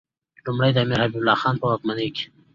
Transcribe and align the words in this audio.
لومړی 0.45 0.71
د 0.73 0.77
امیر 0.83 0.99
حبیب 1.03 1.17
الله 1.19 1.35
خان 1.41 1.55
په 1.59 1.65
واکمنۍ 1.69 2.09
کې. 2.15 2.25